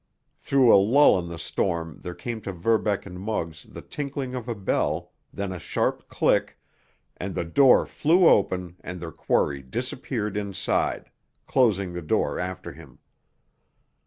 [0.39, 4.49] Through a lull in the storm there came to Verbeck and Muggs the tinkling of
[4.49, 6.57] a bell, then a sharp click,
[7.17, 11.11] and the door flew open and their quarry disappeared inside,
[11.45, 12.97] closing the door after him.